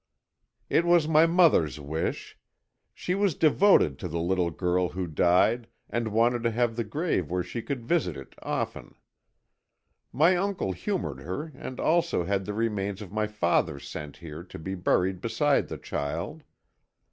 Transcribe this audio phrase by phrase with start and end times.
[0.67, 2.35] "It was my mother's wish.
[2.91, 7.29] She was devoted to the little girl who died and wanted to have the grave
[7.29, 8.95] where she could visit it often.
[10.11, 14.57] My uncle humoured her and also had the remains of my father sent here to
[14.57, 16.41] be buried beside the child.